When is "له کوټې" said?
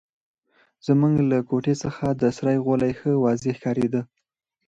1.31-1.75